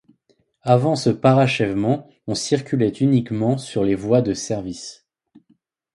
Avant 0.63 0.95
ce 0.95 1.11
parachèvement, 1.11 2.09
on 2.25 2.33
circulait 2.33 2.89
uniquement 2.89 3.59
sur 3.59 3.83
les 3.83 3.93
voies 3.93 4.23
de 4.23 4.33
services. 4.33 5.05